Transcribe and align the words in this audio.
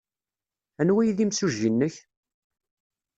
Anwa 0.79 0.99
ay 1.01 1.11
d 1.17 1.19
imsujji-nnek? 1.23 1.95